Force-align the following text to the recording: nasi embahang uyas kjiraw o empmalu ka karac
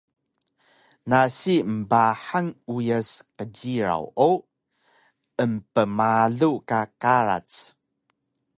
nasi 1.09 1.55
embahang 1.69 2.49
uyas 2.75 3.09
kjiraw 3.37 4.03
o 4.27 4.29
empmalu 5.43 6.51
ka 6.69 6.81
karac 7.01 7.49